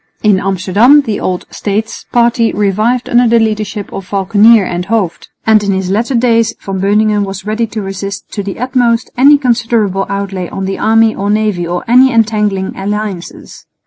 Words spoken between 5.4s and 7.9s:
and in his latter days Van Beuningen was ready to